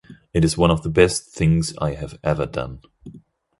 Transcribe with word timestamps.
It 0.33 0.43
is 0.43 0.57
one 0.57 0.71
of 0.71 0.81
the 0.81 0.89
best 0.89 1.27
things 1.29 1.75
I 1.77 1.93
have 1.93 2.17
ever 2.23 2.47
done. 2.47 2.81